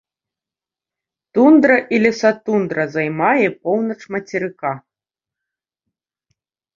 [1.37, 4.71] Тундра і лесатундра займае поўнач мацерыка.